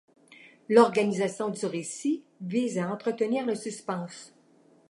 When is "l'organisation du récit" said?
0.67-2.23